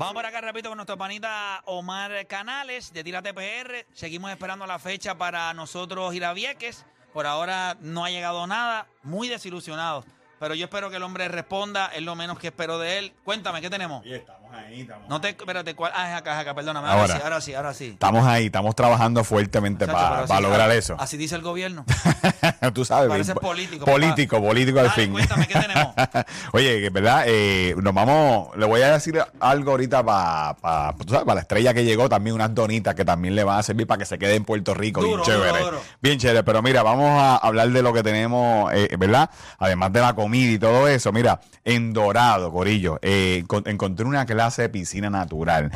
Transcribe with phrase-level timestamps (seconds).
[0.00, 3.84] Vamos por acá, repito, con nuestro panita Omar Canales de Tírate PR.
[3.92, 6.86] Seguimos esperando la fecha para nosotros ir a Vieques.
[7.12, 8.86] Por ahora no ha llegado nada.
[9.02, 10.06] Muy desilusionado.
[10.38, 11.88] Pero yo espero que el hombre responda.
[11.88, 13.12] Es lo menos que espero de él.
[13.24, 14.06] Cuéntame, ¿qué tenemos?
[14.06, 15.92] Estamos ahí, estamos No te, espérate, ¿cuál?
[15.94, 16.88] Ah, es acá, es acá, perdóname.
[16.88, 17.14] Ahora, Ahora.
[17.16, 17.86] sí, ahora sí, ahora sí.
[17.88, 20.96] Estamos ahí, estamos trabajando fuertemente para así- lograr eso.
[20.98, 21.84] Así dice el gobierno.
[22.74, 23.08] Tú sabes.
[23.08, 23.92] Parece bien, político, papá.
[23.92, 25.12] Político, político al Dale, fin.
[25.12, 25.94] cuéntame, ¿qué tenemos?
[26.52, 30.56] Oye, que verdad, eh, nos vamos, le voy a decir algo ahorita para
[31.34, 34.04] la estrella que llegó, también unas donitas que también le van a servir para que
[34.06, 35.50] se quede en Puerto Rico, Duro, bien chévere.
[35.58, 35.80] duro, duro.
[36.00, 39.30] Bien chévere, pero mira, vamos a hablar de lo que tenemos, eh, ¿verdad?
[39.58, 44.26] Además de la comida y todo eso, mira, en Dorado, Corillo, eh, encon- encontré una
[44.26, 45.70] clase de piscina natural.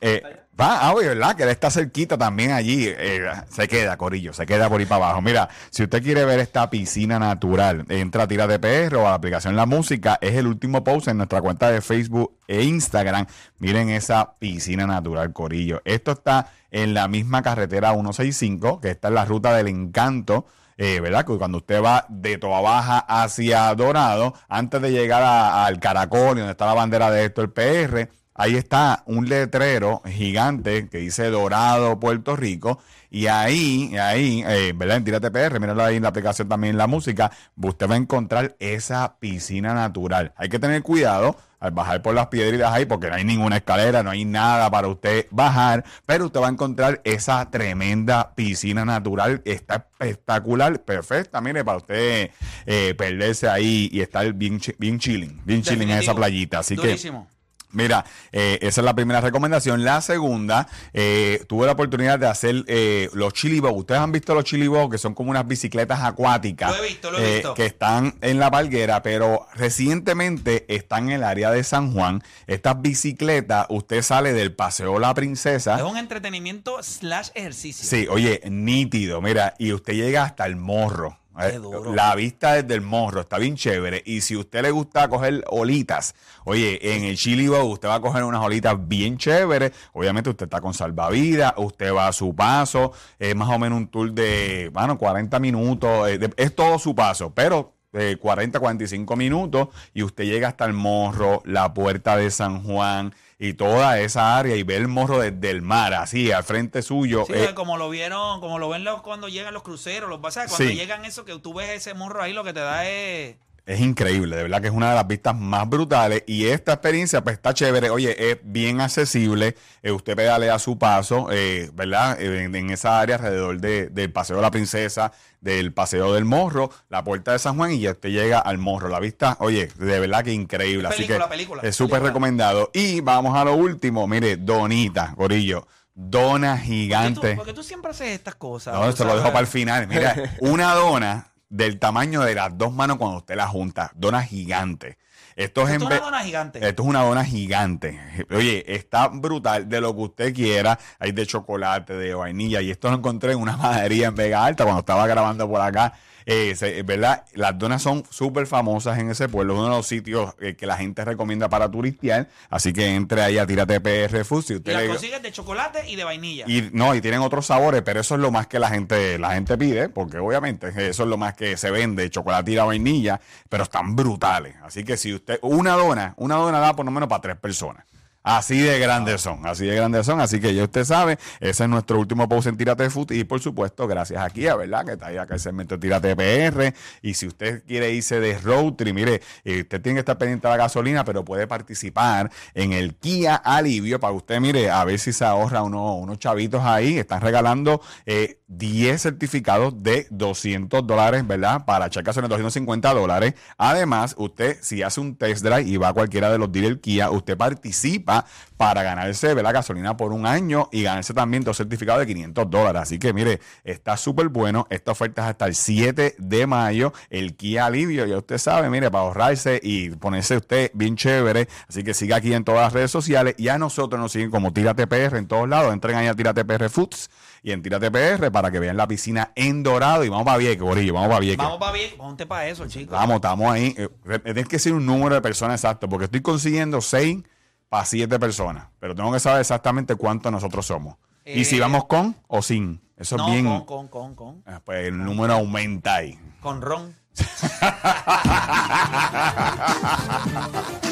[0.00, 0.22] Eh,
[0.58, 1.34] va, ah, oye, ¿verdad?
[1.34, 2.86] Que él está cerquita también allí.
[2.86, 5.22] eh, se queda, Corillo, se queda por ahí para abajo.
[5.22, 9.10] Mira, si usted quiere ver esta piscina natural, entra a Tira de PR o a
[9.10, 10.18] la aplicación La Música.
[10.20, 13.26] Es el último post en nuestra cuenta de Facebook e Instagram.
[13.58, 15.82] Miren esa piscina natural, Corillo.
[15.84, 20.46] Esto está en la misma carretera 165, que está en la ruta del encanto.
[20.78, 21.24] Eh, ¿Verdad?
[21.24, 26.50] Que cuando usted va de Toa Baja hacia Dorado, antes de llegar al Caracol, donde
[26.50, 32.36] está la bandera de el PR, ahí está un letrero gigante que dice Dorado, Puerto
[32.36, 32.78] Rico.
[33.10, 34.98] Y ahí, ahí, eh, ¿verdad?
[34.98, 38.56] En Tírate PR, míralo ahí en la aplicación también la música, usted va a encontrar
[38.58, 40.34] esa piscina natural.
[40.36, 44.02] Hay que tener cuidado al bajar por las piedritas ahí, porque no hay ninguna escalera,
[44.02, 49.42] no hay nada para usted bajar, pero usted va a encontrar esa tremenda piscina natural,
[49.44, 52.30] está espectacular, perfecta, mire, para usted
[52.66, 56.16] eh, perderse ahí y estar bien, bien chilling, bien chilling en esa Definitivo.
[56.16, 56.58] playita.
[56.60, 57.26] Así Durísimo.
[57.30, 57.35] que
[57.72, 59.84] Mira, eh, esa es la primera recomendación.
[59.84, 63.74] La segunda, eh, tuve la oportunidad de hacer eh, los chili bow.
[63.76, 66.70] Ustedes han visto los chili bow, que son como unas bicicletas acuáticas.
[66.70, 67.54] Lo he visto, lo he eh, visto.
[67.54, 72.22] Que están en la palguera, pero recientemente están en el área de San Juan.
[72.46, 75.76] Estas bicicletas, usted sale del Paseo La Princesa.
[75.76, 77.86] Es un entretenimiento slash ejercicio.
[77.88, 81.18] Sí, oye, nítido, mira, y usted llega hasta el morro.
[81.38, 81.94] Qué Eh, duro.
[81.94, 84.02] La vista desde el morro está bien chévere.
[84.06, 86.14] Y si a usted le gusta coger olitas,
[86.44, 89.72] oye, en el Chili Bow usted va a coger unas olitas bien chéveres.
[89.92, 92.92] Obviamente usted está con salvavidas, usted va a su paso.
[93.18, 96.08] Es más o menos un tour de, bueno, 40 minutos.
[96.08, 100.74] eh, es todo su paso, pero eh, 40, 45 minutos y usted llega hasta el
[100.74, 105.50] morro, la puerta de San Juan y toda esa área y ve el morro desde
[105.50, 107.24] el mar, así, al frente suyo.
[107.26, 110.50] Sí, eh, como lo vieron, como lo ven los, cuando llegan los cruceros, los ¿sabes?
[110.50, 110.76] Cuando Sí.
[110.76, 113.36] llegan eso que tú ves ese morro ahí, lo que te da es
[113.66, 117.24] Es increíble, de verdad que es una de las vistas más brutales y esta experiencia
[117.24, 122.16] pues está chévere, oye, es bien accesible, eh, usted pedalea a su paso, eh, ¿verdad?
[122.20, 125.10] Eh, en, en esa área alrededor de- del Paseo de la Princesa,
[125.40, 128.88] del Paseo del Morro, la Puerta de San Juan y ya usted llega al Morro.
[128.88, 132.70] La vista, oye, de verdad que increíble, así Película, que película, es súper recomendado.
[132.72, 137.30] Y vamos a lo último, mire, Donita, Gorillo, dona ¿Por qué, gigante.
[137.32, 138.74] tú, por qué tú siempre haces estas cosas?
[138.74, 139.88] No, esto lo dejo para el final.
[139.88, 143.92] Mira, una dona del tamaño de las dos manos cuando usted la junta.
[143.94, 144.98] Dona gigante.
[145.36, 146.66] Esto es, Esto es una dona gigante.
[146.68, 148.00] Esto es una dona gigante.
[148.30, 150.78] Oye, está brutal de lo que usted quiera.
[150.98, 152.60] Hay de chocolate, de vainilla.
[152.62, 155.92] Y esto lo encontré en una madería en Vega Alta cuando estaba grabando por acá
[156.28, 157.24] eh, se- ¿verdad?
[157.34, 160.66] Las donas son súper famosas en ese pueblo, es uno de los sitios eh, que
[160.66, 162.28] la gente recomienda para turistear.
[162.50, 164.42] Así que entre ahí a Tírate PR Food.
[164.44, 166.44] Si Y las consigues de chocolate y de vainilla.
[166.48, 169.34] y no, y tienen otros sabores, pero eso es lo más que la gente, la
[169.34, 173.20] gente pide, porque obviamente eso es lo más que se vende, chocolate y la vainilla,
[173.48, 174.56] pero están brutales.
[174.64, 177.84] Así que si usted, una dona, una dona da por lo menos para tres personas.
[178.28, 180.20] Así de grandes son, así de grandes son.
[180.20, 183.12] Así que ya usted sabe, ese es nuestro último post en Tírate Food.
[183.12, 184.84] Y por supuesto, gracias a Kia, ¿verdad?
[184.84, 186.74] Que está ahí acá el segmento de Tírate PR.
[187.02, 190.48] Y si usted quiere irse de road trip, mire, eh, usted tiene que estar pendiente
[190.48, 194.98] de la gasolina, pero puede participar en el Kia Alivio para usted, mire, a ver
[194.98, 196.98] si se ahorra uno- unos chavitos ahí.
[196.98, 201.64] Están regalando eh, 10 certificados de 200 dólares, ¿verdad?
[201.64, 203.34] Para echar gasolina 250 dólares.
[203.56, 207.08] Además, usted, si hace un test drive y va a cualquiera de los dealers Kia,
[207.10, 208.15] usted participa
[208.56, 209.52] para ganarse, ¿verdad?
[209.52, 212.82] Gasolina por un año y ganarse también dos certificados de 500 dólares.
[212.82, 214.66] Así que, mire, está súper bueno.
[214.70, 216.92] Esta oferta es hasta el 7 de mayo.
[217.10, 221.48] El Kia Alivio, ya usted sabe, mire, para ahorrarse y ponerse usted bien chévere.
[221.68, 223.34] Así que siga aquí en todas las redes sociales.
[223.38, 225.72] Y a nosotros nos siguen como Tírate PR en todos lados.
[225.72, 227.10] Entren ahí a Tírate PR Foods
[227.42, 230.04] y en Tírate PR para que vean la piscina en dorado.
[230.04, 231.44] Y vamos para Vieques, Corillo, vamos para Vieques.
[231.44, 232.92] Vamos para bien, ponte para eso, chicos.
[232.92, 233.74] Vamos, estamos ahí.
[233.76, 233.88] Eh,
[234.24, 237.18] Tienes que decir un número de personas exacto, porque estoy consiguiendo 6
[237.68, 238.68] para 7 personas.
[238.80, 240.96] Pero tengo que saber exactamente cuántos nosotros somos.
[241.24, 242.80] y si Eh, vamos con o sin.
[242.96, 243.46] Eso No, es bien.
[243.46, 244.42] con, con, con, con.
[244.46, 246.18] Ah, Pues el número aumenta ahí.
[246.40, 246.94] Con ron.